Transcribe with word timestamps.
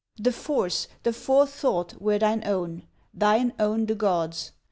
The 0.17 0.31
force, 0.31 0.87
the 1.03 1.13
forethought, 1.13 2.01
were 2.01 2.17
thine 2.17 2.41
own, 2.43 2.87
Thine 3.13 3.53
own 3.59 3.85
the 3.85 3.93
gods. 3.93 4.51